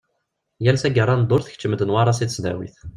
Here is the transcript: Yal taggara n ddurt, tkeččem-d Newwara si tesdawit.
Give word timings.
Yal 0.65 0.77
taggara 0.81 1.13
n 1.15 1.21
ddurt, 1.23 1.45
tkeččem-d 1.47 1.81
Newwara 1.83 2.13
si 2.17 2.25
tesdawit. 2.27 2.77